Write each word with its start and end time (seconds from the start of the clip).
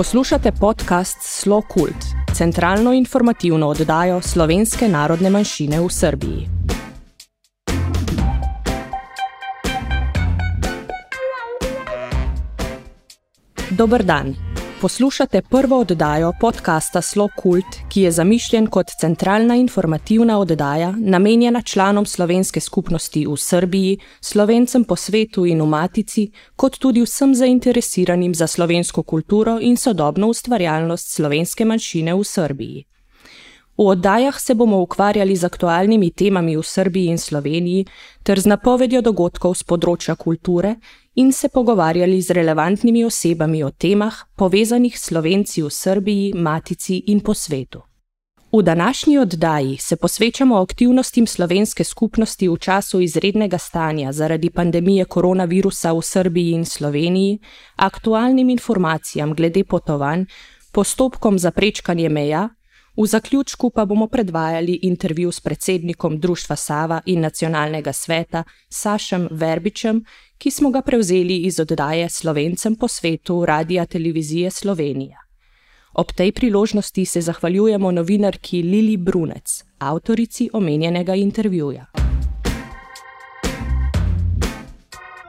Poslušate 0.00 0.52
podcast 0.52 1.18
Slo 1.20 1.62
Kult, 1.62 2.04
centralno 2.32 2.92
informativno 2.92 3.68
oddajo 3.68 4.20
slovenske 4.20 4.88
narodne 4.88 5.30
manjšine 5.30 5.80
v 5.80 5.88
Srbiji. 5.92 6.48
Dober 13.70 14.04
dan. 14.04 14.49
Poslušate 14.80 15.42
prvo 15.42 15.80
oddajo 15.80 16.32
podcasta 16.40 17.02
Slo 17.02 17.28
Kult, 17.36 17.66
ki 17.88 18.00
je 18.00 18.10
zamišljen 18.10 18.66
kot 18.66 18.86
centralna 19.00 19.56
informativna 19.56 20.38
oddaja, 20.38 20.94
namenjena 20.98 21.62
članom 21.62 22.06
slovenske 22.06 22.60
skupnosti 22.60 23.26
v 23.26 23.36
Srbiji, 23.36 23.98
slovencem 24.20 24.84
po 24.84 24.96
svetu 24.96 25.44
in 25.46 25.60
v 25.62 25.66
Matici, 25.66 26.30
kot 26.56 26.78
tudi 26.78 27.02
vsem 27.02 27.34
zainteresiranim 27.34 28.34
za 28.34 28.46
slovensko 28.46 29.02
kulturo 29.02 29.58
in 29.60 29.76
sodobno 29.76 30.28
ustvarjalnost 30.28 31.12
slovenske 31.12 31.64
manjšine 31.64 32.14
v 32.14 32.24
Srbiji. 32.24 32.84
V 33.80 33.86
oddajah 33.86 34.40
se 34.40 34.54
bomo 34.54 34.80
ukvarjali 34.80 35.36
z 35.36 35.44
aktualnimi 35.44 36.10
temami 36.10 36.56
v 36.56 36.62
Srbiji 36.62 37.06
in 37.06 37.18
Sloveniji 37.18 37.86
ter 38.22 38.40
z 38.40 38.46
napovedjo 38.46 39.00
dogodkov 39.00 39.54
z 39.54 39.64
področja 39.64 40.16
kulture 40.20 40.74
in 41.14 41.32
se 41.32 41.48
pogovarjali 41.48 42.22
z 42.22 42.30
relevantnimi 42.30 43.04
osebami 43.04 43.64
o 43.64 43.70
temah, 43.70 44.14
povezanih 44.36 44.98
s 44.98 45.02
Slovenci 45.02 45.62
v 45.62 45.70
Srbiji, 45.70 46.32
Matici 46.34 47.02
in 47.06 47.20
po 47.20 47.34
svetu. 47.34 47.82
V 48.52 48.62
današnji 48.62 49.18
oddaji 49.18 49.76
se 49.76 49.96
posvečamo 49.96 50.56
aktivnostim 50.56 51.26
slovenske 51.26 51.84
skupnosti 51.84 52.48
v 52.48 52.56
času 52.56 53.00
izrednega 53.00 53.58
stanja 53.58 54.12
zaradi 54.12 54.50
pandemije 54.50 55.04
koronavirusa 55.04 55.92
v 55.92 56.02
Srbiji 56.02 56.50
in 56.52 56.64
Sloveniji, 56.64 57.38
aktualnim 57.76 58.50
informacijam 58.50 59.34
glede 59.34 59.64
potovanj, 59.64 60.24
postopkom 60.72 61.38
za 61.38 61.50
prečkanje 61.50 62.08
meja, 62.08 62.48
v 62.96 63.06
zaključku 63.06 63.70
pa 63.70 63.84
bomo 63.84 64.06
predvajali 64.06 64.78
intervju 64.82 65.32
s 65.32 65.40
predsednikom 65.40 66.20
Društva 66.20 66.56
Sava 66.56 67.00
in 67.06 67.20
nacionalnega 67.20 67.92
sveta 67.92 68.44
Sašem 68.68 69.28
Verbičem, 69.30 70.04
ki 70.40 70.50
smo 70.50 70.70
ga 70.70 70.80
prevzeli 70.82 71.36
iz 71.36 71.60
oddaje 71.60 72.08
Slovencem 72.08 72.76
po 72.76 72.88
svetu 72.88 73.44
Radia 73.44 73.86
Televizije 73.86 74.50
Slovenija. 74.50 75.18
Ob 75.92 76.12
tej 76.12 76.32
priložnosti 76.32 77.04
se 77.06 77.20
zahvaljujemo 77.20 77.90
novinarki 77.92 78.62
Lili 78.62 78.96
Brunec, 78.96 79.64
avtorici 79.78 80.48
omenjenega 80.52 81.14
intervjuja. 81.14 81.86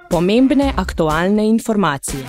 Pomembne 0.09 0.73
aktualne 0.77 1.47
informacije. 1.47 2.23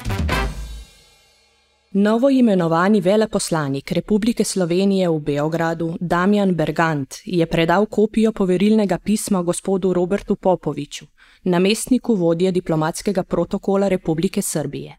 Novo 1.93 2.31
imenovani 2.31 3.01
veleposlanik 3.01 3.93
Republike 3.93 4.45
Slovenije 4.45 5.09
v 5.09 5.19
Beogradu, 5.21 5.97
Damjan 6.01 6.55
Bergant, 6.55 7.15
je 7.25 7.47
predal 7.47 7.87
kopijo 7.87 8.33
poverilnega 8.33 8.99
pisma 8.99 9.43
gospodu 9.43 9.93
Robertu 9.93 10.37
Popoviču, 10.37 11.07
namestniku 11.45 12.15
vodje 12.15 12.53
diplomatskega 12.53 13.23
protokola 13.23 13.89
Republike 13.89 14.43
Srbije. 14.43 14.97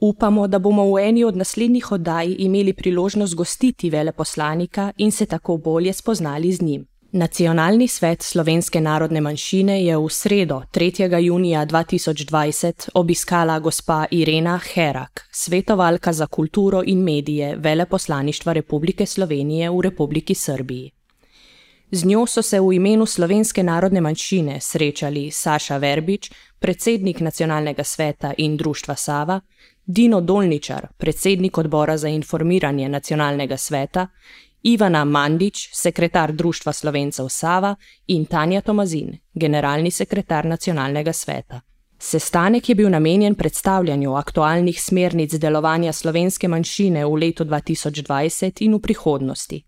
Upamo, 0.00 0.46
da 0.48 0.58
bomo 0.58 0.84
v 0.94 0.98
eni 0.98 1.24
od 1.24 1.36
naslednjih 1.36 1.92
oddaj 1.92 2.34
imeli 2.38 2.72
priložnost 2.72 3.34
gostiti 3.34 3.90
veleposlanika 3.90 4.92
in 4.96 5.10
se 5.10 5.26
tako 5.26 5.56
bolje 5.56 5.92
spoznali 5.92 6.52
z 6.52 6.62
njim. 6.62 6.86
Nacionalni 7.12 7.88
svet 7.88 8.22
slovenske 8.22 8.80
narodne 8.80 9.20
manjšine 9.20 9.84
je 9.84 9.96
v 9.96 10.08
sredo 10.10 10.62
3. 10.72 11.18
junija 11.22 11.66
2020 11.66 12.88
obiskala 12.94 13.58
gospa 13.58 14.06
Irena 14.10 14.58
Herak, 14.58 15.28
svetovalka 15.32 16.12
za 16.12 16.26
kulturo 16.26 16.82
in 16.86 16.98
medije 16.98 17.56
veleposlaništva 17.56 18.52
Republike 18.52 19.06
Slovenije 19.06 19.70
v 19.70 19.80
Republiki 19.80 20.34
Srbiji. 20.34 20.90
Z 21.90 22.04
njo 22.04 22.26
so 22.26 22.42
se 22.42 22.60
v 22.60 22.72
imenu 22.72 23.06
slovenske 23.06 23.62
narodne 23.62 24.00
manjšine 24.00 24.60
srečali 24.60 25.30
Saša 25.30 25.76
Verbič, 25.76 26.30
predsednik 26.58 27.20
nacionalnega 27.20 27.84
sveta 27.84 28.32
in 28.38 28.56
društva 28.56 28.94
Sava, 28.94 29.40
Dino 29.86 30.20
Dolničar, 30.20 30.86
predsednik 30.96 31.58
odbora 31.58 31.96
za 31.96 32.08
informiranje 32.08 32.88
nacionalnega 32.88 33.56
sveta, 33.56 34.06
Ivana 34.62 35.04
Mandič, 35.04 35.68
sekretar 35.72 36.32
Društva 36.32 36.72
slovencev 36.72 37.28
Sava 37.28 37.74
in 38.06 38.24
Tanja 38.24 38.60
Tomazin, 38.60 39.18
generalni 39.34 39.90
sekretar 39.90 40.46
nacionalnega 40.46 41.12
sveta. 41.12 41.60
Sestanek 41.98 42.68
je 42.68 42.74
bil 42.74 42.90
namenjen 42.90 43.34
predstavljanju 43.34 44.14
aktualnih 44.14 44.82
smernic 44.82 45.34
delovanja 45.34 45.92
slovenske 45.92 46.48
manjšine 46.48 47.04
v 47.04 47.14
letu 47.14 47.44
2020 47.44 48.64
in 48.64 48.74
v 48.74 48.80
prihodnosti. 48.80 49.64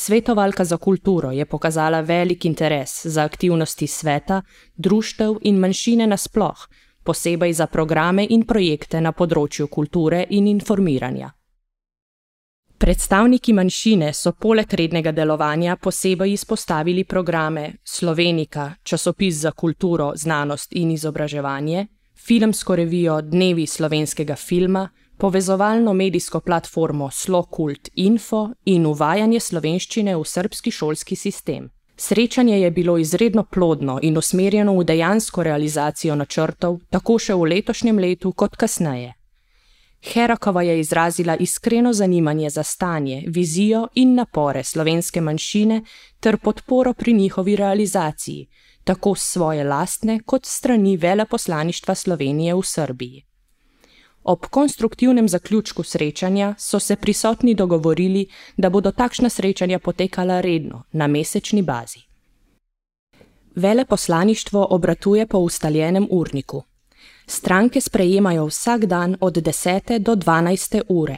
Svetovalka 0.00 0.64
za 0.64 0.76
kulturo 0.76 1.30
je 1.30 1.44
pokazala 1.44 2.00
velik 2.00 2.44
interes 2.44 3.06
za 3.06 3.24
aktivnosti 3.24 3.86
sveta, 3.86 4.42
društev 4.76 5.34
in 5.42 5.56
manjšine 5.58 6.06
nasploh, 6.06 6.68
posebej 7.04 7.52
za 7.52 7.66
programe 7.66 8.26
in 8.30 8.44
projekte 8.46 9.00
na 9.00 9.12
področju 9.12 9.66
kulture 9.66 10.20
in 10.30 10.46
informiranja. 10.46 11.32
Predstavniki 12.78 13.52
manjšine 13.52 14.12
so 14.14 14.32
poleg 14.32 14.74
rednega 14.80 15.12
delovanja 15.12 15.76
posebej 15.76 16.32
izpostavili 16.32 17.04
programe 17.04 17.72
Slovenika, 17.84 18.74
časopis 18.82 19.42
za 19.42 19.50
kulturo, 19.50 20.12
znanost 20.14 20.78
in 20.78 20.94
izobraževanje, 20.94 21.86
filmsko 22.14 22.76
revijo 22.76 23.20
Dnevi 23.20 23.66
slovenskega 23.66 24.36
filma, 24.36 24.88
povezovalno 25.18 25.92
medijsko 25.92 26.40
platformo 26.40 27.10
Slokult 27.10 27.88
Info 27.94 28.48
in 28.64 28.86
uvajanje 28.86 29.40
slovenščine 29.40 30.16
v 30.16 30.24
srbski 30.24 30.70
šolski 30.70 31.16
sistem. 31.16 31.70
Srečanje 31.96 32.60
je 32.60 32.70
bilo 32.70 32.98
izredno 32.98 33.44
plodno 33.44 33.98
in 34.02 34.18
usmerjeno 34.18 34.76
v 34.78 34.84
dejansko 34.84 35.42
realizacijo 35.42 36.14
načrtov, 36.14 36.78
tako 36.90 37.18
še 37.18 37.34
v 37.34 37.48
letošnjem 37.54 37.98
letu 37.98 38.32
kot 38.32 38.56
kasneje. 38.56 39.14
Herakova 40.12 40.62
je 40.62 40.80
izrazila 40.80 41.36
iskreno 41.36 41.92
zanimanje 41.92 42.50
za 42.50 42.62
stanje, 42.62 43.24
vizijo 43.26 43.88
in 43.94 44.14
napore 44.14 44.64
slovenske 44.64 45.20
manjšine 45.20 45.82
ter 46.20 46.36
podporo 46.36 46.92
pri 46.94 47.12
njihovi 47.12 47.56
realizaciji, 47.56 48.46
tako 48.84 49.14
svoje 49.14 49.64
lastne 49.64 50.20
kot 50.24 50.46
strani 50.46 50.96
veleposlaništva 50.96 51.94
Slovenije 51.94 52.54
v 52.54 52.62
Srbiji. 52.64 53.27
Ob 54.28 54.46
konstruktivnem 54.46 55.28
zaključku 55.28 55.82
srečanja 55.82 56.54
so 56.58 56.78
se 56.80 56.96
prisotni 56.96 57.54
dogovorili, 57.54 58.26
da 58.56 58.70
bodo 58.70 58.90
takšna 58.92 59.28
srečanja 59.28 59.78
potekala 59.78 60.40
redno, 60.40 60.82
na 60.92 61.06
mesečni 61.06 61.62
bazi. 61.62 61.98
Veleposlaništvo 63.54 64.66
obratuje 64.70 65.26
po 65.26 65.38
ustaljenem 65.38 66.08
urniku. 66.10 66.62
Stranke 67.26 67.80
sprejemajo 67.80 68.46
vsak 68.46 68.86
dan 68.86 69.16
od 69.20 69.36
10. 69.36 69.98
do 69.98 70.16
12. 70.16 70.82
ure, 70.88 71.16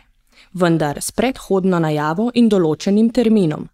vendar 0.52 1.02
s 1.02 1.10
predhodno 1.10 1.78
najavo 1.78 2.30
in 2.34 2.48
določenim 2.48 3.10
terminom. 3.10 3.68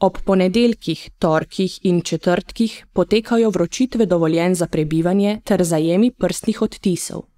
Ob 0.00 0.18
ponedeljkih, 0.24 1.10
torkih 1.18 1.78
in 1.82 2.02
četrtkih 2.02 2.86
potekajo 2.92 3.50
vročitve 3.50 4.06
dovoljen 4.06 4.54
za 4.54 4.66
prebivanje 4.66 5.40
ter 5.44 5.64
zajemi 5.64 6.10
prstnih 6.10 6.62
odtisov 6.62 7.28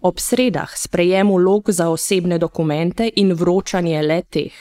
ob 0.00 0.18
sredah 0.20 0.76
sprejem 0.76 1.30
vlog 1.32 1.70
za 1.70 1.88
osebne 1.90 2.38
dokumente 2.38 3.10
in 3.16 3.32
vročanje 3.32 4.02
le 4.02 4.22
teh, 4.22 4.52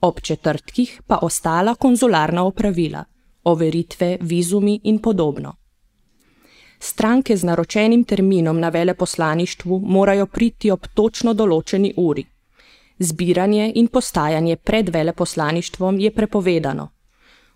ob 0.00 0.20
četrtkih 0.20 1.02
pa 1.06 1.18
ostala 1.22 1.74
konzularna 1.74 2.44
opravila, 2.44 3.04
overitve, 3.44 4.18
vizumi 4.20 4.80
in 4.84 4.98
podobno. 4.98 5.54
Stranke 6.80 7.36
z 7.36 7.44
naročenim 7.44 8.04
terminom 8.04 8.60
na 8.60 8.68
veleposlaništvu 8.68 9.80
morajo 9.84 10.26
priti 10.26 10.70
ob 10.70 10.86
točno 10.94 11.34
določeni 11.34 11.92
uri. 11.96 12.24
Zbiranje 12.98 13.72
in 13.74 13.88
postajanje 13.88 14.56
pred 14.56 14.88
veleposlaništvom 14.88 15.98
je 16.00 16.10
prepovedano. 16.10 16.88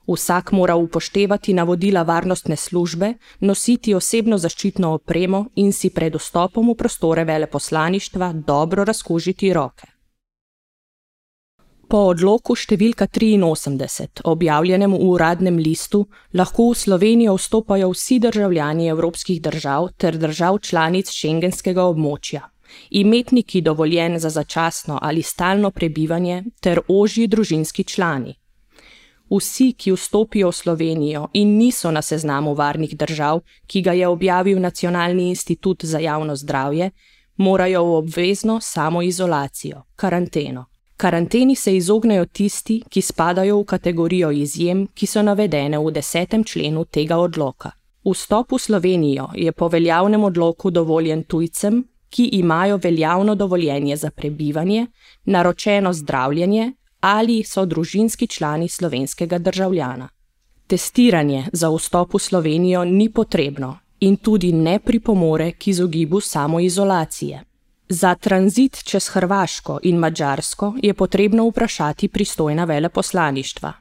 Vsak 0.07 0.53
mora 0.53 0.75
upoštevati 0.77 1.53
navodila 1.55 2.03
varnostne 2.03 2.57
službe, 2.57 3.15
nositi 3.41 3.95
osebno 3.95 4.39
zaščitno 4.39 4.95
opremo 4.95 5.47
in 5.55 5.73
si 5.73 5.91
pred 5.91 6.17
vstopom 6.19 6.71
v 6.71 6.75
prostore 6.75 7.25
veleposlaništva 7.25 8.33
dobro 8.47 8.85
razkužiti 8.85 9.53
roke. 9.53 9.87
Po 11.89 11.99
odloku 12.09 12.55
številka 12.57 13.07
83, 13.07 14.25
objavljenem 14.25 14.93
v 14.93 15.01
uradnem 15.13 15.59
listu, 15.59 16.07
lahko 16.33 16.71
v 16.71 16.79
Slovenijo 16.83 17.37
vstopajo 17.37 17.93
vsi 17.93 18.19
državljani 18.19 18.89
evropskih 18.89 19.43
držav 19.43 19.91
ter 19.99 20.17
držav 20.17 20.59
članic 20.59 21.13
šengenskega 21.13 21.85
območja, 21.85 22.49
imetniki 22.91 23.61
dovoljen 23.61 24.19
za 24.19 24.31
začasno 24.31 24.99
ali 25.03 25.23
stalno 25.23 25.71
prebivanje 25.71 26.45
ter 26.61 26.81
ožji 26.89 27.27
družinski 27.29 27.85
člani 27.85 28.42
vsi, 29.37 29.73
ki 29.73 29.93
vstopijo 29.93 30.49
v 30.49 30.53
Slovenijo 30.53 31.29
in 31.33 31.57
niso 31.57 31.91
na 31.91 32.03
seznamu 32.03 32.55
varnih 32.55 32.97
držav, 32.97 33.41
ki 33.67 33.83
ga 33.83 33.93
je 33.93 34.09
objavil 34.09 34.61
Nacionalni 34.61 35.29
institut 35.29 35.85
za 35.85 35.99
javno 35.99 36.37
zdravje, 36.37 36.91
morajo 37.37 37.85
v 37.85 37.95
obvezno 37.97 38.61
samoizolacijo, 38.61 39.83
karanteno. 39.97 40.65
Karanteni 40.97 41.57
se 41.57 41.77
izognejo 41.77 42.27
tisti, 42.27 42.83
ki 42.89 43.01
spadajo 43.03 43.61
v 43.61 43.65
kategorijo 43.65 44.31
izjem, 44.31 44.87
ki 44.95 45.07
so 45.07 45.23
navedene 45.23 45.79
v 45.79 45.91
desetem 45.91 46.45
členu 46.45 46.85
tega 46.85 47.17
odloka. 47.19 47.71
Vstop 48.05 48.53
v 48.53 48.59
Slovenijo 48.59 49.29
je 49.35 49.53
po 49.53 49.69
veljavnem 49.69 50.25
odloku 50.25 50.71
dovoljen 50.71 51.25
tujcem, 51.25 51.85
ki 52.11 52.25
imajo 52.25 52.77
veljavno 52.77 53.35
dovoljenje 53.35 53.97
za 53.97 54.11
prebivanje, 54.11 54.87
naročeno 55.25 55.93
zdravljenje 55.93 56.73
ali 57.03 57.43
so 57.45 57.65
družinski 57.67 58.27
člani 58.27 58.69
slovenskega 58.69 59.39
državljana. 59.39 60.09
Testiranje 60.67 61.45
za 61.53 61.71
vstop 61.71 62.15
v 62.15 62.19
Slovenijo 62.19 62.85
ni 62.85 63.09
potrebno 63.13 63.79
in 64.01 64.17
tudi 64.17 64.53
ne 64.53 64.79
pripomore 64.79 65.53
k 65.53 65.67
izogibu 65.67 66.21
samoizolacije. 66.21 67.43
Za 67.89 68.15
tranzit 68.15 68.85
čez 68.85 69.09
Hrvaško 69.09 69.79
in 69.83 69.97
Mačarsko 69.97 70.75
je 70.83 70.95
potrebno 70.95 71.49
vprašati 71.49 72.09
pristojna 72.09 72.65
veleposlaništva. 72.65 73.73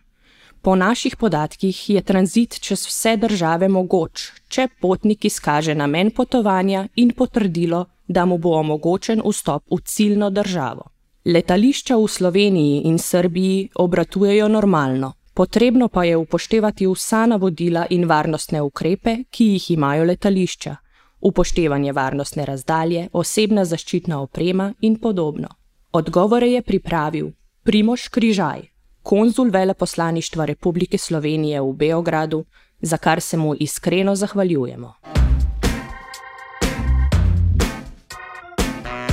Po 0.61 0.75
naših 0.75 1.15
podatkih 1.15 1.89
je 1.89 2.01
tranzit 2.01 2.59
čez 2.59 2.85
vse 2.87 3.17
države 3.17 3.67
mogoč, 3.67 4.31
če 4.47 4.67
potnik 4.81 5.25
izkaže 5.25 5.75
namen 5.75 6.11
potovanja 6.11 6.87
in 6.95 7.11
potrdilo, 7.11 7.85
da 8.07 8.25
mu 8.25 8.37
bo 8.37 8.57
omogočen 8.59 9.21
vstop 9.25 9.63
v 9.71 9.79
ciljno 9.85 10.29
državo. 10.29 10.89
Letališča 11.25 11.95
v 11.97 12.07
Sloveniji 12.07 12.81
in 12.89 12.97
Srbiji 12.97 13.69
obratujejo 13.75 14.47
normalno, 14.47 15.13
potrebno 15.33 15.87
pa 15.87 16.03
je 16.03 16.17
upoštevati 16.17 16.87
vsa 16.87 17.25
navodila 17.25 17.85
in 17.89 18.07
varnostne 18.09 18.61
ukrepe, 18.61 19.15
ki 19.29 19.45
jih 19.45 19.71
imajo 19.71 20.03
letališča, 20.03 20.75
upoštevanje 21.21 21.93
varnostne 21.93 22.45
razdalje, 22.45 23.07
osebna 23.13 23.65
zaščitna 23.65 24.19
oprema 24.21 24.73
in 24.81 24.97
podobno. 24.97 25.47
Odgovore 25.91 26.49
je 26.49 26.61
pripravil 26.61 27.29
Primoš 27.63 28.07
Križaj, 28.07 28.61
konzul 29.03 29.53
veleposlaništva 29.53 30.45
Republike 30.45 30.97
Slovenije 30.97 31.61
v 31.61 31.73
Beogradu, 31.73 32.45
za 32.81 32.97
kar 32.97 33.21
se 33.21 33.37
mu 33.37 33.55
iskreno 33.59 34.15
zahvaljujemo. 34.15 34.93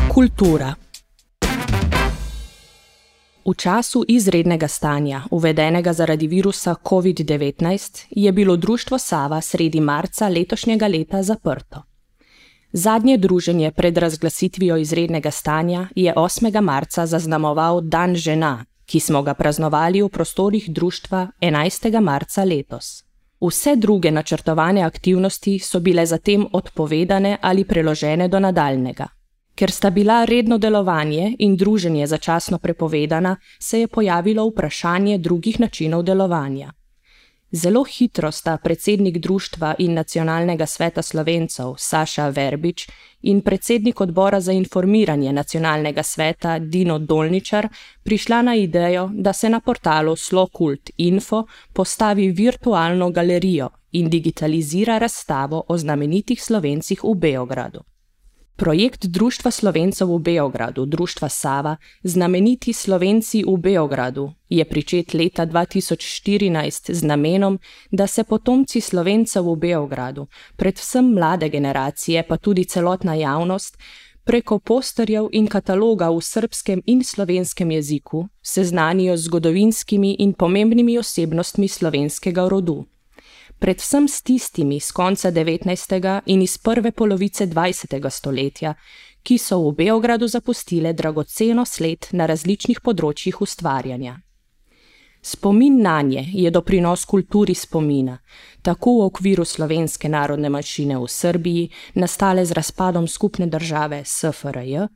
Kultura. 0.08 0.87
V 3.48 3.54
času 3.56 4.04
izrednega 4.08 4.68
stanja, 4.68 5.22
uvedenega 5.30 5.92
zaradi 5.92 6.26
virusa 6.26 6.74
COVID-19, 6.84 8.06
je 8.10 8.32
bilo 8.32 8.56
društvo 8.56 8.98
Sava 8.98 9.40
sredi 9.40 9.80
marca 9.80 10.28
letošnjega 10.28 10.86
leta 10.86 11.22
zaprto. 11.22 11.82
Zadnje 12.72 13.16
druženje 13.16 13.70
pred 13.70 13.96
razglasitvijo 13.96 14.76
izrednega 14.76 15.30
stanja 15.30 15.88
je 15.96 16.14
8. 16.16 16.60
marca 16.60 17.06
zaznamoval 17.06 17.80
Dan 17.80 18.16
žena, 18.16 18.64
ki 18.86 19.00
smo 19.00 19.22
ga 19.22 19.34
praznovali 19.34 20.02
v 20.02 20.08
prostorih 20.08 20.70
društva 20.70 21.26
11. 21.40 22.00
marca 22.00 22.44
letos. 22.44 23.04
Vse 23.40 23.76
druge 23.76 24.10
načrtovane 24.10 24.82
aktivnosti 24.82 25.58
so 25.58 25.80
bile 25.80 26.06
zatem 26.06 26.46
odpovedane 26.52 27.38
ali 27.40 27.64
preložene 27.64 28.28
do 28.28 28.40
nadaljnega. 28.40 29.17
Ker 29.58 29.70
sta 29.70 29.90
bila 29.90 30.24
redno 30.24 30.58
delovanje 30.58 31.32
in 31.38 31.56
druženje 31.56 32.06
začasno 32.06 32.58
prepovedana, 32.58 33.36
se 33.58 33.80
je 33.80 33.88
pojavilo 33.88 34.44
vprašanje 34.46 35.18
drugih 35.18 35.60
načinov 35.60 36.02
delovanja. 36.02 36.72
Zelo 37.52 37.82
hitro 37.84 38.30
sta 38.32 38.56
predsednik 38.56 39.18
društva 39.18 39.74
in 39.78 39.94
nacionalnega 39.94 40.66
sveta 40.66 41.02
slovencev 41.02 41.74
Saša 41.78 42.28
Verbič 42.28 42.86
in 43.22 43.40
predsednik 43.40 44.00
odbora 44.00 44.40
za 44.40 44.52
informiranje 44.52 45.32
nacionalnega 45.32 46.02
sveta 46.02 46.58
Dino 46.58 46.98
Dolničar 46.98 47.68
prišla 48.02 48.42
na 48.42 48.54
idejo, 48.54 49.10
da 49.12 49.32
se 49.32 49.50
na 49.50 49.60
portalu 49.60 50.16
Slokult 50.16 50.90
Info 50.96 51.44
postavi 51.72 52.30
virtualno 52.30 53.10
galerijo 53.10 53.70
in 53.92 54.10
digitalizira 54.10 54.98
razstavo 54.98 55.64
o 55.68 55.78
znamenitih 55.78 56.42
slovencih 56.42 57.04
v 57.04 57.14
Beogradu. 57.14 57.80
Projekt 58.58 59.06
Društva 59.06 59.50
Slovencev 59.50 60.10
v 60.10 60.18
Beogradu, 60.18 60.86
Društva 60.86 61.28
Sava, 61.28 61.76
znameniti 62.02 62.72
Slovenci 62.72 63.44
v 63.46 63.56
Beogradu, 63.56 64.32
je 64.48 64.64
pričet 64.64 65.14
leta 65.14 65.46
2014 65.46 66.92
z 66.92 67.02
namenom, 67.04 67.58
da 67.90 68.06
se 68.06 68.24
potomci 68.24 68.80
Slovencev 68.80 69.46
v 69.46 69.56
Beogradu, 69.56 70.26
predvsem 70.56 71.14
mlade 71.14 71.48
generacije, 71.48 72.26
pa 72.28 72.36
tudi 72.36 72.64
celotna 72.64 73.14
javnost, 73.14 73.78
preko 74.24 74.58
posterjev 74.58 75.28
in 75.32 75.46
kataloga 75.46 76.10
v 76.10 76.20
srpskem 76.20 76.82
in 76.86 77.04
slovenskem 77.04 77.70
jeziku 77.70 78.26
seznanijo 78.42 79.16
z 79.16 79.22
zgodovinskimi 79.22 80.16
in 80.18 80.32
pomembnimi 80.32 80.98
osebnostmi 80.98 81.68
slovenskega 81.68 82.48
rodu 82.48 82.84
predvsem 83.58 84.08
s 84.08 84.22
tistimi 84.22 84.80
z 84.80 84.92
konca 84.92 85.30
19. 85.30 86.22
in 86.26 86.42
iz 86.42 86.58
prve 86.58 86.92
polovice 86.92 87.46
20. 87.46 88.10
stoletja, 88.10 88.74
ki 89.22 89.38
so 89.38 89.58
v 89.68 89.74
Beogradu 89.74 90.28
zapustile 90.28 90.92
dragoceno 90.92 91.64
sled 91.64 92.08
na 92.12 92.26
različnih 92.26 92.80
področjih 92.80 93.42
ustvarjanja. 93.42 94.16
Spomin 95.22 95.82
na 95.82 95.98
nje 96.02 96.22
je 96.32 96.50
doprinos 96.50 97.04
kulturi 97.04 97.54
spomina, 97.54 98.18
tako 98.62 99.00
v 99.00 99.08
okviru 99.10 99.44
slovenske 99.44 100.08
narodne 100.08 100.48
manjšine 100.48 100.98
v 100.98 101.08
Srbiji, 101.10 101.70
nastale 101.94 102.44
z 102.46 102.54
razpadom 102.54 103.08
skupne 103.08 103.46
države 103.50 104.04
SFRJ, 104.06 104.86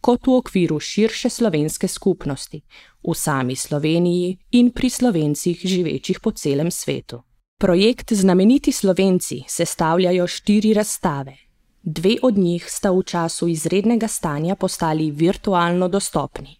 kot 0.00 0.26
v 0.26 0.40
okviru 0.40 0.80
širše 0.80 1.30
slovenske 1.30 1.88
skupnosti, 1.88 2.62
v 3.04 3.14
sami 3.14 3.56
Sloveniji 3.56 4.36
in 4.52 4.72
pri 4.72 4.90
slovencih 4.90 5.60
živečih 5.60 6.20
po 6.20 6.30
celem 6.30 6.70
svetu. 6.70 7.25
Projekt 7.58 8.12
Znameniti 8.12 8.72
Slovenci 8.72 9.42
sestavljajo 9.48 10.26
štiri 10.26 10.74
razstave. 10.74 11.36
Dve 11.82 12.16
od 12.22 12.38
njih 12.38 12.64
sta 12.68 12.90
v 12.90 13.02
času 13.02 13.48
izrednega 13.48 14.08
stanja 14.08 14.54
postali 14.54 15.10
virtualno 15.10 15.88
dostopni. 15.88 16.56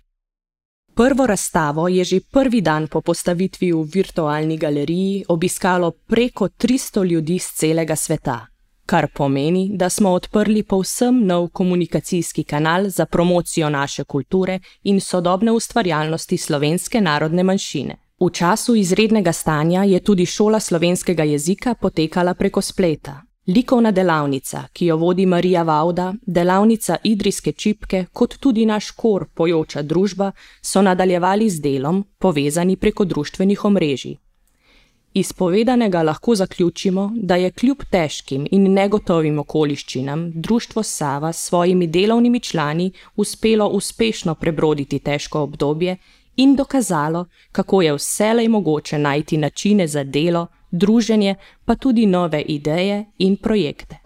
Prvo 0.95 1.27
razstavo 1.27 1.89
je 1.89 2.05
že 2.05 2.21
prvi 2.33 2.61
dan 2.61 2.89
po 2.89 3.01
postavitvi 3.01 3.73
v 3.73 3.83
virtualni 3.95 4.57
galeriji 4.57 5.25
obiskalo 5.29 5.91
preko 5.91 6.49
300 6.49 7.05
ljudi 7.05 7.39
z 7.39 7.53
celega 7.57 7.97
sveta, 7.97 8.47
kar 8.87 9.09
pomeni, 9.15 9.71
da 9.73 9.91
smo 9.91 10.11
odprli 10.11 10.63
povsem 10.63 11.27
nov 11.27 11.49
komunikacijski 11.49 12.45
kanal 12.45 12.89
za 12.89 13.07
promocijo 13.07 13.69
naše 13.71 14.05
kulture 14.05 14.61
in 14.83 15.01
sodobne 15.01 15.53
ustvarjalnosti 15.53 16.37
slovenske 16.37 17.01
narodne 17.01 17.43
manjšine. 17.43 18.06
V 18.21 18.31
času 18.33 18.75
izrednega 18.75 19.33
stanja 19.33 19.83
je 19.85 20.01
tudi 20.01 20.27
šola 20.27 20.61
slovenskega 20.61 21.25
jezika 21.25 21.75
potekala 21.75 22.35
preko 22.35 22.61
spleta. 22.61 23.23
Likovna 23.47 23.91
delavnica, 23.91 24.63
ki 24.73 24.87
jo 24.87 24.97
vodi 24.97 25.27
Marija 25.27 25.63
Vauda, 25.63 26.15
delavnica 26.27 26.97
Idrijske 27.05 27.53
čipke, 27.53 28.07
kot 28.13 28.39
tudi 28.41 28.67
naš 28.67 28.91
kor 28.91 29.27
Pojoča 29.35 29.83
družba, 29.83 30.33
so 30.63 30.83
nadaljevali 30.83 31.51
z 31.51 31.61
delom, 31.61 32.05
povezani 32.19 32.77
preko 32.77 33.05
društvenih 33.05 33.65
omrežij. 33.65 34.17
Iz 35.15 35.33
povedanega 35.33 36.03
lahko 36.03 36.35
zaključimo, 36.35 37.11
da 37.17 37.37
je 37.37 37.51
kljub 37.51 37.85
težkim 37.91 38.47
in 38.51 38.73
negotovim 38.73 39.39
okoliščinam 39.39 40.31
društvo 40.35 40.83
Sava 40.83 41.33
s 41.33 41.45
svojimi 41.49 41.87
delovnimi 41.87 42.41
člani 42.41 42.93
uspelo 43.17 43.69
uspešno 43.69 44.35
prebroditi 44.35 44.99
težko 44.99 45.41
obdobje 45.41 45.97
in 46.37 46.57
dokazalo, 46.57 47.27
kako 47.53 47.83
je 47.83 47.95
vselej 47.95 48.49
mogoče 48.49 48.99
najti 48.99 49.37
načine 49.37 49.87
za 49.87 50.05
delo, 50.05 50.47
druženje, 50.71 51.35
pa 51.65 51.75
tudi 51.75 52.07
nove 52.07 52.41
ideje 52.41 53.05
in 53.19 53.37
projekte. 53.37 53.97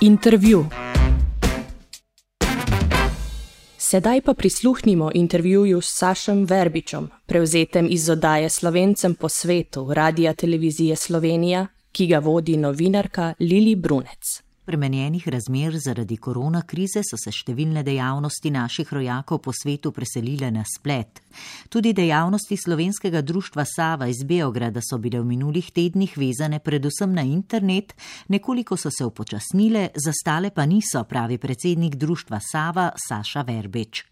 Intervju. 0.00 0.66
Sedaj 3.76 4.20
pa 4.20 4.34
prisluhnimo 4.34 5.10
intervjuju 5.14 5.80
s 5.80 5.98
Sašem 5.98 6.44
Verbičem, 6.44 7.08
prevzetem 7.26 7.86
iz 7.90 8.10
oddaje 8.10 8.48
Slovencem 8.48 9.14
po 9.14 9.28
svetu 9.28 9.94
Radia 9.94 10.34
Televizije 10.34 10.96
Slovenija, 10.96 11.66
ki 11.92 12.06
ga 12.06 12.18
vodi 12.18 12.56
novinarka 12.56 13.34
Lili 13.40 13.74
Brunec 13.74 14.47
spremenjenih 14.68 15.28
razmer 15.28 15.78
zaradi 15.78 16.16
korona 16.16 16.60
krize 16.62 17.00
so 17.00 17.16
se 17.16 17.32
številne 17.32 17.80
dejavnosti 17.86 18.50
naših 18.52 18.90
rojakov 18.92 19.38
po 19.46 19.54
svetu 19.56 19.94
preselile 19.96 20.50
na 20.52 20.60
splet. 20.68 21.22
Tudi 21.72 21.94
dejavnosti 21.96 22.58
slovenskega 22.60 23.22
društva 23.24 23.64
Sava 23.64 24.10
iz 24.12 24.20
Beograda 24.28 24.82
so 24.84 24.98
bile 25.00 25.22
v 25.22 25.30
minulih 25.30 25.70
tednih 25.72 26.12
vezane 26.20 26.60
predvsem 26.60 27.14
na 27.16 27.24
internet, 27.24 27.94
nekoliko 28.28 28.76
so 28.76 28.92
se 28.92 29.08
upočasnile, 29.08 29.88
zastale 29.96 30.52
pa 30.52 30.68
niso, 30.68 31.00
pravi 31.08 31.40
predsednik 31.40 31.96
društva 31.96 32.36
Sava 32.52 32.90
Saša 33.08 33.46
Verbeč. 33.48 34.04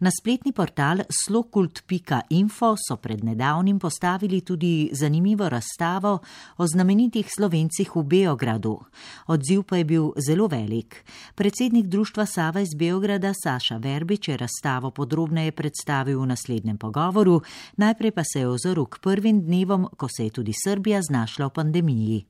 Na 0.00 0.10
spletni 0.10 0.52
portal 0.52 1.02
slokult.info 1.24 2.74
so 2.76 2.96
pred 2.96 3.24
nedavnim 3.24 3.78
postavili 3.78 4.40
tudi 4.40 4.90
zanimivo 4.92 5.48
razstavo 5.48 6.18
o 6.56 6.66
znamenitih 6.66 7.26
slovencih 7.36 7.96
v 7.96 8.02
Beogradu. 8.02 8.78
Odziv 9.26 9.62
pa 9.62 9.76
je 9.76 9.84
bil 9.84 10.10
zelo 10.26 10.46
velik. 10.46 11.04
Predsednik 11.34 11.86
Društva 11.86 12.26
Sava 12.26 12.60
iz 12.60 12.74
Beograda 12.78 13.32
Saša 13.34 13.76
Verbič 13.76 14.28
je 14.28 14.36
razstavo 14.36 14.90
podrobneje 14.90 15.52
predstavil 15.52 16.20
v 16.20 16.26
naslednjem 16.26 16.78
pogovoru, 16.78 17.40
najprej 17.76 18.10
pa 18.10 18.22
se 18.24 18.40
je 18.40 18.48
ozoril 18.48 18.86
k 18.86 18.98
prvim 18.98 19.40
dnevom, 19.40 19.88
ko 19.96 20.08
se 20.08 20.24
je 20.24 20.30
tudi 20.30 20.52
Srbija 20.64 21.02
znašla 21.02 21.46
v 21.46 21.50
pandemiji. 21.50 22.26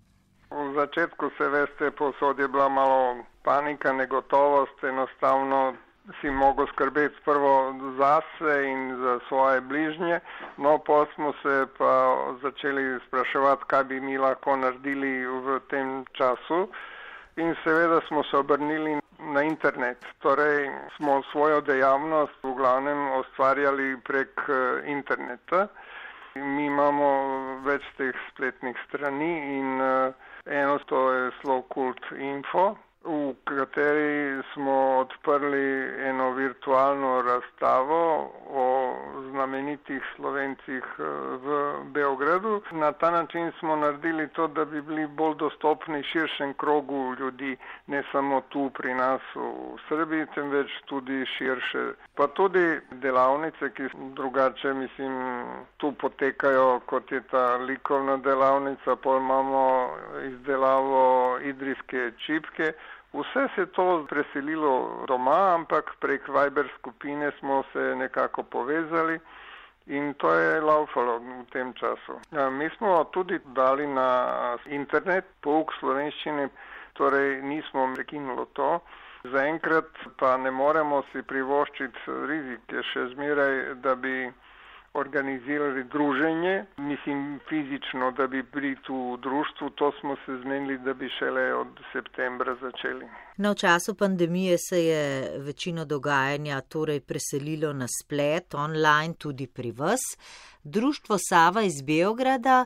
V 0.51 0.75
začetku 0.75 1.31
se 1.39 1.49
veste, 1.49 1.91
posod 1.91 2.39
je 2.39 2.49
bila 2.49 2.69
malo 2.69 3.23
panika, 3.43 3.93
negotovost, 3.93 4.85
enostavno 4.85 5.75
si 6.21 6.31
mogel 6.31 6.67
skrbeti 6.67 7.17
prvo 7.25 7.75
zase 7.99 8.55
in 8.67 8.97
za 8.97 9.19
svoje 9.29 9.61
bližnje, 9.61 10.21
no 10.57 10.79
pa 10.79 11.07
smo 11.15 11.33
se 11.43 11.67
pa 11.79 12.17
začeli 12.43 13.01
spraševati, 13.07 13.65
kaj 13.67 13.85
bi 13.85 14.01
mi 14.01 14.19
lahko 14.19 14.57
naredili 14.57 15.27
v 15.27 15.61
tem 15.71 16.05
času 16.13 16.69
in 17.37 17.55
seveda 17.65 18.01
smo 18.09 18.23
se 18.23 18.37
obrnili 18.37 19.01
na 19.19 19.43
internet. 19.43 20.07
Torej 20.19 20.71
smo 20.97 21.23
svojo 21.33 21.61
dejavnost 21.61 22.43
v 22.43 22.55
glavnem 22.55 23.21
ustvarjali 23.21 23.97
prek 24.05 24.41
eh, 24.49 24.91
interneta. 24.91 25.69
Mi 26.35 26.67
imamo 26.67 27.07
več 27.67 27.83
teh 27.99 28.15
spletnih 28.31 28.77
strani 28.87 29.59
in 29.59 29.81
uh, 29.83 30.15
eno 30.47 30.79
to 30.87 31.01
je 31.13 31.31
Slowkult 31.41 32.07
Info, 32.15 32.77
v 33.05 33.35
kateri 33.45 34.43
smo 34.53 34.99
odprli 34.99 35.69
eno 36.09 36.31
virtualno 36.31 37.23
razstavo 37.23 38.33
o 38.51 38.65
znamenitih 39.31 40.03
slovencih 40.17 40.85
eh, 40.99 41.03
v 41.45 41.75
Beogradu. 41.85 42.63
Na 42.73 42.93
ta 42.93 43.11
način 43.11 43.53
smo 43.59 43.77
naredili 43.77 44.29
to, 44.29 44.47
da 44.47 44.65
bi 44.65 44.83
bili 44.83 45.07
bolj 45.07 45.35
dostopni 45.37 46.03
širšem 46.03 46.55
krogu 46.55 47.15
ljudi, 47.19 47.57
ne 47.87 48.03
samo 48.13 48.41
tu 48.41 48.71
pri 48.75 48.95
nas 48.95 49.21
v 49.35 49.79
Srbiji, 49.89 50.27
temveč 50.35 50.71
tudi 50.87 51.27
širše. 51.27 51.85
Pa 52.15 52.27
tudi 52.27 52.81
delavnice, 52.91 53.71
ki 53.75 53.89
drugače, 53.95 54.75
mislim, 54.75 55.13
tu 55.77 55.93
potekajo, 55.93 56.81
kot 56.87 57.13
je 57.13 57.21
ta 57.31 57.57
likovna 57.57 58.17
delavnica, 58.17 58.97
pa 58.97 59.17
imamo 59.17 59.91
izdelavo 60.25 61.39
idrijske 61.43 62.13
čipke. 62.27 62.73
Vse 63.13 63.49
se 63.55 63.61
je 63.61 63.67
to 63.67 64.07
preselilo 64.09 65.05
doma, 65.09 65.55
ampak 65.55 65.95
prek 66.01 66.29
Viber 66.29 66.69
skupine 66.79 67.33
smo 67.39 67.63
se 67.73 67.95
nekako 67.97 68.43
povezali 68.43 69.19
in 69.87 70.15
to 70.15 70.31
je 70.33 70.61
laufalo 70.61 71.19
v 71.19 71.45
tem 71.53 71.73
času. 71.75 72.21
Ja, 72.31 72.51
mi 72.51 72.71
smo 72.77 73.05
tudi 73.05 73.39
dali 73.45 73.87
na 73.87 74.09
internet 74.67 75.25
pouk 75.43 75.73
slovenščine, 75.81 76.49
torej 76.95 77.43
nismo 77.43 77.89
prekinuli 77.95 78.47
to. 78.53 78.79
Zaenkrat 79.25 79.91
pa 80.17 80.37
ne 80.37 80.51
moremo 80.51 81.03
si 81.13 81.23
privoščiti 81.23 81.99
rizike 82.31 82.83
še 82.93 83.09
zmeraj, 83.15 83.75
da 83.83 83.95
bi 83.97 84.31
organizirali 84.95 85.85
druženje, 85.85 86.65
mislim 86.77 87.41
fizično, 87.49 88.11
da 88.11 88.27
bi 88.27 88.43
bili 88.43 88.77
tu 88.87 89.13
v 89.13 89.21
društvu, 89.21 89.71
to 89.71 89.93
smo 90.01 90.17
se 90.27 90.39
zmenili, 90.43 90.79
da 90.79 90.95
bi 90.95 91.09
šele 91.19 91.55
od 91.55 91.69
septembra 91.93 92.57
začeli. 92.61 93.07
Na 93.37 93.55
času 93.55 93.95
pandemije 93.95 94.57
se 94.59 94.85
je 94.85 95.33
večino 95.39 95.85
dogajanja 95.85 96.61
torej 96.61 97.01
preselilo 97.01 97.73
na 97.73 97.87
splet, 98.03 98.55
online 98.55 99.15
tudi 99.15 99.47
pri 99.47 99.73
vas. 99.73 100.01
Društvo 100.65 101.17
Sava 101.19 101.63
iz 101.63 101.83
Beograda 101.83 102.65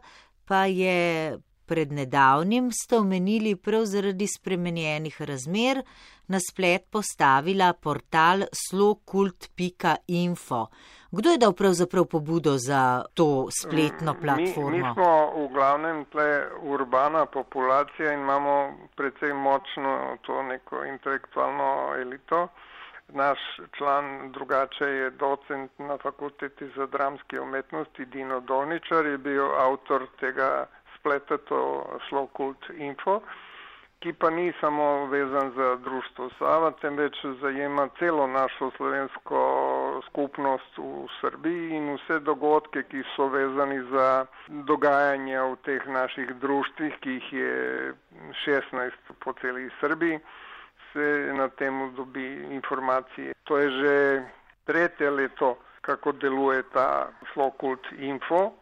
pa 0.49 0.65
je 0.65 1.33
pred 1.67 1.93
nedavnim, 1.93 2.71
ste 2.73 2.97
omenili 2.99 3.57
prav 3.57 3.85
zaradi 3.85 4.27
spremenjenih 4.27 5.23
razmer, 5.23 5.83
na 6.29 6.39
splet 6.41 6.83
postavila 6.91 7.73
portal 7.73 8.45
slokult.info. 8.69 10.67
Kdo 11.17 11.31
je 11.31 11.39
dal 11.39 11.53
pravzaprav 11.53 12.05
pobudo 12.05 12.57
za 12.59 13.05
to 13.15 13.47
spletno 13.63 14.15
platformo? 14.23 14.71
Mi, 14.71 14.83
mi 14.83 14.93
smo 14.95 15.11
v 15.37 15.49
glavnem 15.53 16.05
tle 16.05 16.47
urbana 16.63 17.27
populacija 17.27 18.13
in 18.13 18.21
imamo 18.21 18.79
precej 18.97 19.33
močno 19.33 20.17
to 20.23 20.43
neko 20.43 20.85
intelektualno 20.85 21.95
elito. 22.01 22.49
Naš 23.09 23.39
član 23.79 24.33
drugače 24.33 24.85
je 24.85 25.11
docent 25.11 25.71
na 25.79 25.99
fakulteti 25.99 26.69
za 26.77 26.87
dramske 26.87 27.41
umetnosti 27.41 28.05
Dino 28.05 28.41
Doničar, 28.41 29.07
je 29.07 29.19
bil 29.19 29.45
avtor 29.45 30.07
tega 30.21 30.67
spleta, 31.05 31.37
to 31.45 31.61
Slokult 32.09 32.73
Info 32.81 33.21
ki 34.05 34.13
pa 34.13 34.29
ni 34.31 34.53
samo 34.61 35.07
vezan 35.07 35.53
za 35.57 35.77
društvo 35.77 36.31
Sava, 36.39 36.71
temveč 36.71 37.17
zajema 37.41 37.89
celo 37.99 38.27
našo 38.27 38.71
slovensko 38.77 39.39
skupnost 40.07 40.77
v 40.79 41.07
Srbiji 41.21 41.71
in 41.77 41.87
vse 41.95 42.19
dogodke, 42.21 42.83
ki 42.83 43.01
so 43.17 43.31
vezani 43.33 43.81
za 43.89 44.27
dogajanje 44.69 45.41
v 45.41 45.57
teh 45.65 45.87
naših 45.89 46.35
društvih, 46.43 46.99
ki 47.01 47.15
jih 47.17 47.33
je 47.33 47.95
16 48.45 49.15
po 49.25 49.33
celi 49.41 49.71
Srbiji, 49.81 50.21
se 50.93 51.33
na 51.33 51.49
temu 51.49 51.91
dobi 51.97 52.29
informacije. 52.53 53.33
To 53.45 53.59
je 53.59 53.71
že 53.71 53.95
tretje 54.69 55.11
leto, 55.11 55.57
kako 55.81 56.13
deluje 56.13 56.63
ta 56.77 57.09
Flokult 57.33 57.89
Info 57.97 58.53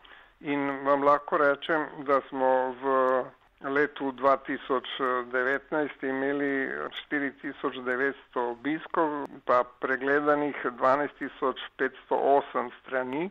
in 0.42 0.84
vam 0.84 1.02
lahko 1.02 1.38
rečem, 1.38 1.87
da 2.06 2.20
smo 2.28 2.75
v 2.82 3.25
letu 3.70 4.12
2019 4.12 6.02
imeli 6.02 6.68
4900 7.11 8.40
obiskov, 8.40 9.26
pa 9.44 9.64
pregledanih 9.80 10.56
12508 10.64 12.70
strani. 12.82 13.30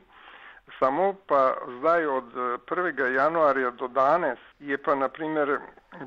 Samo 0.79 1.15
pa 1.27 1.53
zdaj 1.79 2.05
od 2.05 2.33
1. 2.33 3.15
januarja 3.15 3.71
do 3.71 3.87
danes 3.87 4.39
je 4.59 4.77
pa 4.77 4.95
naprimer 4.95 5.59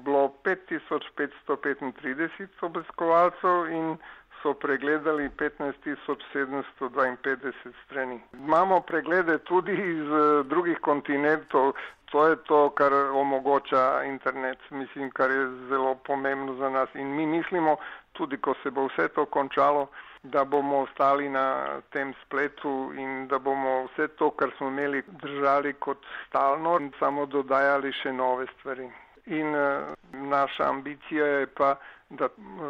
bilo 0.04 0.32
5535 0.44 2.46
obiskovalcev 2.61 3.66
in 3.70 3.96
so 4.44 4.54
pregledali 4.54 5.28
15752 5.30 7.52
strani. 7.84 8.20
Imamo 8.34 8.80
preglede 8.82 9.38
tudi 9.40 9.72
iz 9.72 10.04
drugih 10.44 10.78
kontinentov, 10.80 11.72
to 12.06 12.26
je 12.26 12.38
to, 12.38 12.70
kar 12.70 12.92
omogoča 13.14 14.04
internet, 14.04 14.58
mislim, 14.70 15.10
kar 15.10 15.30
je 15.30 15.48
zelo 15.68 15.96
pomembno 15.96 16.54
za 16.54 16.70
nas. 16.70 16.94
In 16.94 17.08
mi 17.08 17.28
mislimo, 17.28 17.76
tudi 18.12 18.38
ko 18.38 18.54
se 18.62 18.70
bo 18.70 18.86
vse 18.86 19.08
to 19.08 19.26
končalo, 19.26 19.86
da 20.24 20.44
bomo 20.44 20.78
ostali 20.78 21.28
na 21.28 21.66
tem 21.90 22.14
spletu 22.22 22.92
in 22.96 23.28
da 23.28 23.40
bomo 23.40 23.86
vse 23.86 24.08
to, 24.10 24.30
kar 24.30 24.50
smo 24.56 24.68
imeli, 24.68 25.02
držali 25.08 25.74
kot 25.74 25.96
stalno 26.26 26.78
in 26.78 26.92
samo 26.98 27.26
dodajali 27.28 27.92
še 27.94 28.12
nove 28.14 28.46
stvari. 28.52 29.03
In 29.26 29.54
uh, 29.54 29.95
naša 30.12 30.69
ambicija 30.69 31.26
je 31.26 31.47
pa, 31.47 31.76
da 32.11 32.28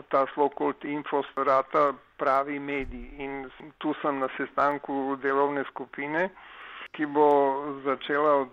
ta 0.09 0.27
Slokult 0.35 0.85
Info 0.85 1.23
strata 1.33 1.93
pravi 2.17 2.59
medij. 2.59 3.11
In 3.19 3.51
tu 3.79 3.95
sem 4.03 4.19
na 4.19 4.29
sestanku 4.37 5.17
delovne 5.23 5.65
skupine 5.71 6.31
ki 6.95 7.07
bo 7.11 7.27
začela 7.83 8.47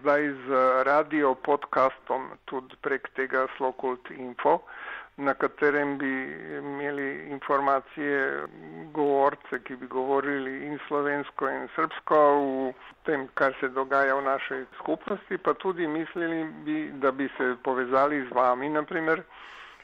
zdaj 0.00 0.22
z 0.48 0.48
radio 0.88 1.36
podcastom 1.36 2.32
tudi 2.48 2.72
prek 2.80 3.12
tega 3.12 3.44
Slokult 3.60 4.08
Info, 4.16 4.64
na 5.16 5.34
katerem 5.34 5.98
bi 5.98 6.12
imeli 6.58 7.28
informacije 7.30 8.42
govorce, 8.92 9.58
ki 9.64 9.76
bi 9.76 9.86
govorili 9.86 10.66
in 10.66 10.78
slovensko 10.88 11.48
in 11.50 11.68
srbsko 11.74 12.16
v 12.40 12.72
tem, 13.04 13.28
kar 13.34 13.54
se 13.60 13.68
dogaja 13.68 14.14
v 14.14 14.24
našej 14.24 14.64
skupnosti, 14.78 15.38
pa 15.38 15.54
tudi 15.54 15.86
mislili 15.86 16.44
bi, 16.64 16.90
da 16.94 17.12
bi 17.12 17.28
se 17.36 17.56
povezali 17.62 18.24
z 18.28 18.34
vami, 18.34 18.68
naprimer, 18.68 19.22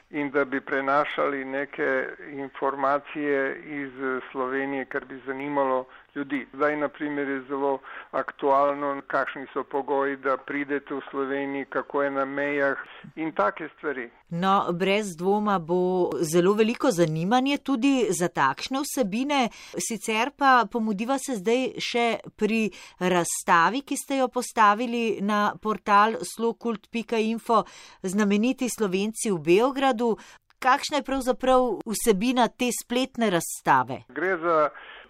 in 0.09 0.31
da 0.31 0.45
bi 0.45 0.61
prenašali 0.61 1.45
neke 1.45 2.07
informacije 2.31 3.55
iz 3.65 3.91
Slovenije, 4.31 4.85
kar 4.85 5.05
bi 5.05 5.21
zanimalo 5.25 5.85
ljudi. 6.15 6.47
Zdaj, 6.53 6.75
na 6.77 6.89
primer, 6.89 7.27
je 7.27 7.41
zelo 7.47 7.79
aktualno, 8.11 9.01
kakšni 9.07 9.45
so 9.53 9.63
pogoji, 9.63 10.17
da 10.17 10.37
pridete 10.37 10.93
v 10.93 11.01
Sloveniji, 11.11 11.65
kako 11.65 12.03
je 12.03 12.11
na 12.11 12.25
mejah 12.25 12.77
in 13.15 13.31
take 13.31 13.69
stvari. 13.77 14.09
No, 14.29 14.65
brez 14.73 15.15
dvoma 15.17 15.59
bo 15.59 16.09
zelo 16.21 16.53
veliko 16.53 16.91
zanimanje 16.91 17.57
tudi 17.57 18.07
za 18.09 18.27
takšne 18.27 18.81
vsebine. 18.83 19.49
Sicer 19.77 20.31
pa 20.37 20.65
pomudiva 20.71 21.17
se 21.17 21.39
zdaj 21.39 21.63
še 21.81 22.07
pri 22.37 22.69
razstavi, 22.99 23.81
ki 23.81 23.97
ste 23.97 24.21
jo 24.21 24.27
postavili 24.27 25.21
na 25.21 25.55
portal 25.61 26.19
slokult.info 26.35 27.63
znameniti 28.03 28.69
Slovenci 28.69 29.31
v 29.31 29.39
Beogradu. 29.39 30.17
Kakšna 30.59 30.99
je 30.99 31.03
pravzaprav 31.07 31.79
vsebina 31.87 32.47
te 32.47 32.67
spletne 32.75 33.29
razstave? 33.31 34.03
Gre 34.11 34.37
za 34.37 34.55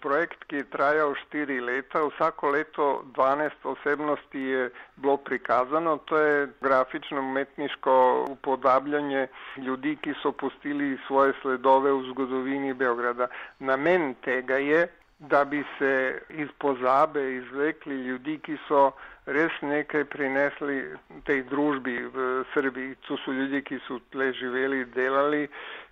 projekt, 0.02 0.44
ki 0.48 0.56
je 0.56 0.68
trajal 0.72 1.14
štiri 1.24 1.60
leta. 1.60 2.02
Vsako 2.06 2.50
leto 2.50 3.04
12 3.16 3.50
osebnosti 3.64 4.40
je 4.40 4.70
bilo 4.96 5.16
prikazano. 5.16 5.96
To 5.96 6.18
je 6.18 6.48
grafično 6.60 7.20
umetniško 7.20 8.26
upodabljanje 8.30 9.26
ljudi, 9.56 9.96
ki 10.02 10.14
so 10.22 10.32
pustili 10.32 10.98
svoje 11.06 11.32
sledove 11.42 11.92
v 11.92 12.02
zgodovini 12.10 12.74
Beograda. 12.74 13.28
Namen 13.58 14.14
tega 14.24 14.56
je, 14.56 14.88
da 15.20 15.44
bi 15.44 15.64
se 15.78 16.22
iz 16.28 16.48
pozabe 16.58 17.34
izvekli 17.34 17.94
ljudi, 17.94 18.38
ki 18.38 18.56
so 18.68 18.90
res 19.30 19.54
nekaj 19.62 20.04
prinesli 20.12 20.80
tej 21.24 21.44
družbi 21.50 21.96
v 22.14 22.26
Srbiji. 22.54 22.96
To 23.08 23.18
so 23.24 23.32
ljudje, 23.32 23.62
ki 23.62 23.78
so 23.86 24.00
tle 24.10 24.32
živeli, 24.32 24.84
delali 24.94 25.46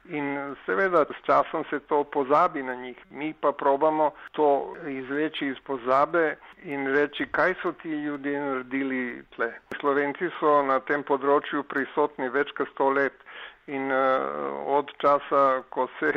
in 0.08 0.56
seveda 0.66 1.04
s 1.04 1.20
časom 1.26 1.64
se 1.70 1.80
to 1.80 2.04
pozabi 2.04 2.62
na 2.62 2.74
njih. 2.74 2.96
Mi 3.10 3.34
pa 3.40 3.52
probamo 3.52 4.10
to 4.32 4.74
izveči 4.88 5.46
iz 5.46 5.58
pozabe 5.66 6.36
in 6.64 6.86
reči, 6.94 7.26
kaj 7.30 7.54
so 7.62 7.72
ti 7.72 7.88
ljudje 7.88 8.40
naredili 8.40 9.22
tle. 9.36 9.52
Slovenci 9.80 10.30
so 10.40 10.62
na 10.62 10.80
tem 10.80 11.04
področju 11.04 11.62
prisotni 11.62 12.28
več 12.28 12.52
kot 12.56 12.72
sto 12.74 12.90
let. 12.90 13.24
In 13.68 13.92
uh, 13.92 14.64
od 14.78 14.88
časa, 14.96 15.60
ko 15.68 15.90
se 15.98 16.12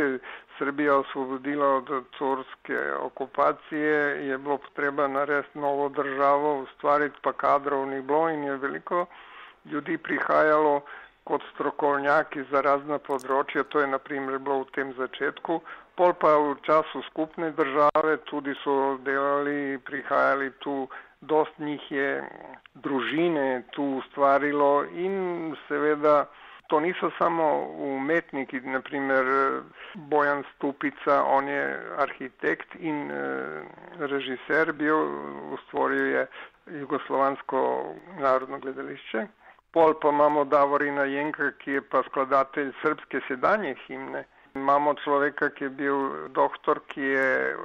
Srbija 0.58 0.94
osvobodila 0.98 1.68
od 1.68 1.90
turske 2.18 2.80
okupacije, 3.00 3.98
je 4.28 4.38
bilo 4.38 4.58
potreba 4.58 5.08
narediti 5.08 5.60
novo 5.60 5.90
državo, 5.90 6.62
ustvariti 6.62 7.11
pa 7.22 7.34
kadrov 7.34 7.86
ni 7.90 8.02
bilo 8.02 8.30
in 8.30 8.44
je 8.44 8.58
veliko 8.58 9.06
ljudi 9.66 9.98
prihajalo 9.98 10.82
kot 11.24 11.44
strokovnjaki 11.54 12.44
za 12.52 12.62
razna 12.66 12.98
področja, 13.00 13.64
to 13.64 13.80
je 13.80 13.88
naprimer 13.88 14.40
bilo 14.40 14.64
v 14.64 14.72
tem 14.76 14.94
začetku, 14.98 15.62
pol 15.96 16.14
pa 16.18 16.34
v 16.38 16.56
času 16.66 17.04
skupne 17.10 17.52
države 17.52 18.18
tudi 18.32 18.56
so 18.64 18.98
delali, 19.06 19.78
prihajali 19.86 20.50
tu, 20.66 20.88
dost 21.22 21.60
njih 21.60 21.92
je 21.92 22.10
družine 22.82 23.64
tu 23.72 23.86
ustvarilo 24.02 24.84
in 24.90 25.54
seveda 25.68 26.26
to 26.72 26.80
niso 26.80 27.12
samo 27.18 27.68
umetniki, 27.78 28.60
naprimer 28.60 29.26
Bojan 29.94 30.44
Stupica, 30.56 31.24
on 31.24 31.48
je 31.48 31.64
arhitekt 31.98 32.76
in 32.80 33.12
uh, 33.12 33.18
režiser 34.00 34.72
bil, 34.74 34.96
ustvoril 35.54 36.06
je 36.06 36.28
Jugoslovansko 36.80 37.60
narodno 38.20 38.60
gledališče. 38.60 39.28
Pol 39.72 39.94
pa 40.02 40.10
imamo 40.10 40.46
Davorina 40.46 41.04
Jenka, 41.04 41.52
ki 41.52 41.72
je 41.72 41.82
pa 41.82 42.04
skladatelj 42.08 42.72
srpske 42.82 43.20
sedanje 43.28 43.76
himne. 43.88 44.24
Imamo 44.56 44.94
človeka, 45.04 45.50
ki 45.56 45.64
je 45.64 45.70
bil 45.70 45.98
doktor, 46.36 46.82
ki 46.92 47.02
je 47.02 47.56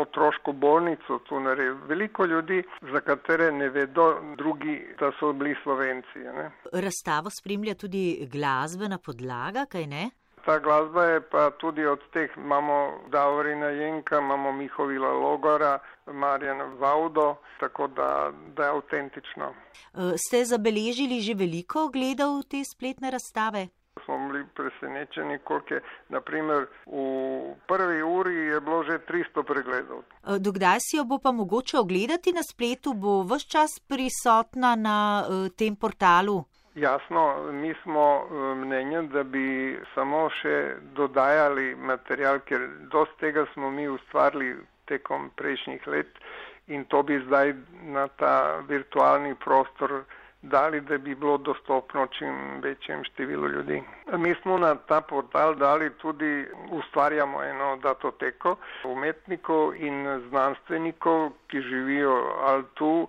otroško 0.00 0.52
bolnico 0.52 1.18
tu 1.28 1.40
naredil. 1.40 1.76
Veliko 1.88 2.24
ljudi, 2.24 2.62
za 2.92 3.00
katere 3.00 3.52
ne 3.52 3.68
vedo 3.68 4.14
drugi, 4.36 4.80
da 5.00 5.12
so 5.20 5.32
bili 5.32 5.54
slovenci. 5.62 6.18
Ne? 6.18 6.50
Razstavo 6.72 7.30
spremlja 7.30 7.74
tudi 7.74 8.28
glasbena 8.32 8.98
podlaga, 8.98 9.66
kaj 9.66 9.86
ne? 9.86 10.10
Ta 10.44 10.58
glasba 10.58 11.04
je 11.04 11.20
pa 11.20 11.50
tudi 11.50 11.86
od 11.86 12.00
teh, 12.12 12.30
imamo 12.36 13.00
Davorina 13.12 13.66
Jenka, 13.66 14.18
imamo 14.18 14.52
Mihovila 14.52 15.12
Logora, 15.12 15.78
Marjana 16.06 16.64
Vaudo, 16.64 17.36
tako 17.60 17.86
da, 17.86 18.32
da 18.56 18.64
je 18.64 18.70
avtentično. 18.70 19.54
E, 19.94 20.12
ste 20.16 20.44
zabeležili 20.44 21.20
že 21.20 21.34
veliko 21.34 21.88
gledal 21.88 22.42
te 22.42 22.60
spletne 22.64 23.10
razstave? 23.10 23.68
Smo 24.04 24.18
bili 24.28 24.44
presenečeni, 24.54 25.38
koliko 25.44 25.74
je, 25.74 25.80
naprimer, 26.08 26.66
v 26.86 27.54
prvi 27.66 28.02
uri 28.02 28.34
je 28.34 28.60
bilo 28.60 28.82
že 28.84 28.98
300 29.08 29.42
pregledov. 29.42 30.02
E, 30.02 30.38
dokdaj 30.38 30.78
si 30.80 30.96
jo 30.96 31.04
bo 31.04 31.18
pa 31.18 31.32
mogoče 31.32 31.78
ogledati 31.78 32.32
na 32.32 32.42
spletu, 32.42 32.94
bo 32.94 33.22
vse 33.22 33.48
čas 33.48 33.70
prisotna 33.88 34.74
na 34.76 34.98
uh, 35.24 35.48
tem 35.56 35.76
portalu? 35.76 36.44
Jasno, 36.74 37.52
mi 37.52 37.74
smo 37.82 38.26
e, 38.30 38.54
mnenja, 38.54 39.02
da 39.02 39.22
bi 39.22 39.78
samo 39.94 40.26
še 40.40 40.76
dodajali 40.96 41.74
material, 41.74 42.40
ker 42.48 42.66
dost 42.90 43.14
tega 43.20 43.46
smo 43.52 43.70
mi 43.70 43.86
ustvarili 43.88 44.56
tekom 44.90 45.30
prejšnjih 45.38 45.86
let 45.86 46.18
in 46.66 46.84
to 46.84 47.02
bi 47.02 47.20
zdaj 47.26 47.54
na 47.94 48.08
ta 48.08 48.60
virtualni 48.68 49.34
prostor 49.34 50.02
dali, 50.50 50.80
da 50.80 50.98
bi 50.98 51.14
bilo 51.14 51.36
dostopno 51.38 52.06
čim 52.06 52.60
večjem 52.62 53.04
številu 53.04 53.48
ljudi. 53.48 53.82
Mi 54.12 54.34
smo 54.42 54.58
na 54.58 54.74
ta 54.74 55.00
portal 55.00 55.54
dali 55.54 55.90
tudi, 55.90 56.46
ustvarjamo 56.70 57.42
eno 57.42 57.76
datoteko 57.82 58.56
umetnikov 58.84 59.74
in 59.76 60.04
znanstvenikov, 60.28 61.30
ki 61.48 61.60
živijo 61.60 62.16
ali 62.46 62.64
tu, 62.74 63.08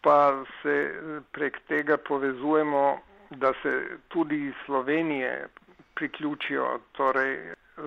pa 0.00 0.44
se 0.62 0.76
prek 1.32 1.58
tega 1.68 1.96
povezujemo, 1.96 2.98
da 3.30 3.52
se 3.62 3.72
tudi 4.08 4.46
iz 4.46 4.54
Slovenije 4.66 5.48
priključijo, 5.94 6.78
torej 6.92 7.38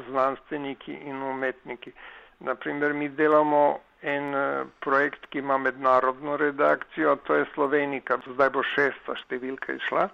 znanstveniki 0.10 0.94
in 0.94 1.24
umetniki. 1.24 1.92
Naprimer, 2.40 2.94
mi 2.94 3.10
delamo 3.10 3.80
en 4.04 4.36
eh, 4.36 4.66
projekt, 4.80 5.26
ki 5.30 5.40
ima 5.40 5.58
mednarodno 5.58 6.38
redakcijo, 6.38 7.16
to 7.28 7.36
je 7.36 7.46
Slovenika, 7.54 8.20
zdaj 8.36 8.50
bo 8.50 8.64
šesta 8.76 9.16
številka 9.24 9.78
išla. 9.80 10.10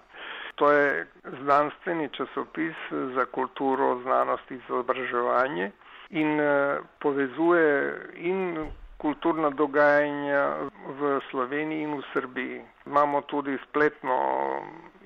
To 0.60 0.70
je 0.72 1.06
znanstveni 1.42 2.08
časopis 2.12 2.76
za 3.14 3.24
kulturo, 3.34 3.94
znanost 4.02 4.50
in 4.50 4.60
izobraževanje 4.60 5.70
in 6.10 6.40
eh, 6.40 6.78
povezuje 6.98 7.70
in 8.16 8.70
kulturna 9.00 9.50
dogajanja 9.50 10.68
v 11.00 11.20
Sloveniji 11.30 11.82
in 11.88 11.96
v 11.96 12.04
Srbiji. 12.12 12.60
Imamo 12.86 13.22
tudi 13.22 13.56
spletno 13.68 14.16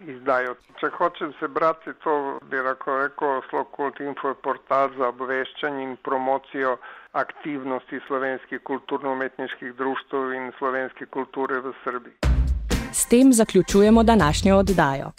izdajo. 0.08 0.54
Če 0.80 0.86
hočem 0.98 1.32
se 1.40 1.48
brati, 1.48 1.90
to 2.04 2.38
bi 2.50 2.56
lahko 2.62 2.98
rekel, 3.02 3.40
Slokult 3.50 4.00
Info 4.00 4.28
je 4.32 4.40
portal 4.46 4.86
za 4.98 5.08
obveščanje 5.08 5.82
in 5.82 5.96
promocijo 6.02 6.76
aktivnosti 7.12 8.00
slovenskih 8.06 8.60
kulturno-umetniških 8.66 9.74
društv 9.78 10.16
in 10.38 10.52
slovenske 10.58 11.06
kulture 11.06 11.60
v 11.60 11.72
Srbiji. 11.84 12.14
S 12.92 13.08
tem 13.08 13.32
zaključujemo 13.32 14.02
današnjo 14.02 14.56
oddajo. 14.56 15.12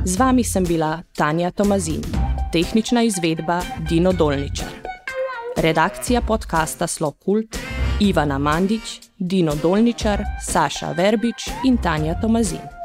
Z 0.06 0.20
vami 0.20 0.44
sem 0.44 0.66
bila 0.66 1.00
Tanja 1.18 1.52
Tomazin, 1.52 2.31
tehnična 2.52 3.04
izvedba 3.04 3.62
Dino 3.90 4.12
Dolničar. 4.12 4.68
Redakcija 5.58 6.22
podcasta 6.22 6.88
Slokult 6.88 7.58
Ivana 8.00 8.38
Mandić, 8.38 9.00
Dino 9.18 9.56
Dolničar, 9.56 10.24
Saša 10.46 10.92
Verbič 10.92 11.50
in 11.68 11.78
Tanja 11.78 12.22
Tomazin. 12.22 12.81